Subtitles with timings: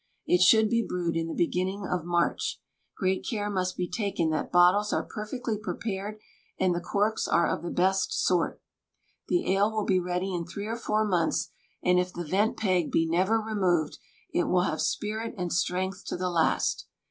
[0.25, 2.59] It should be brewed in the beginning of March.
[2.97, 6.17] Great care must be taken that bottles are perfectly prepared,
[6.59, 8.59] and the corks are of the best sort.
[9.27, 11.51] The ale will be ready in three or four months,
[11.83, 13.99] and if the vent peg be never removed,
[14.33, 16.87] it will have spirit and strength to the last.